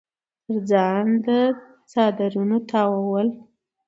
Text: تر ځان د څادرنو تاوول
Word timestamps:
تر 0.45 0.55
ځان 0.69 1.05
د 1.25 1.27
څادرنو 1.91 2.57
تاوول 2.69 3.27